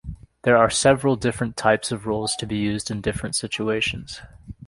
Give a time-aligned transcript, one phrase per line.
[0.41, 4.19] There are several different types of roles to be used in different situations.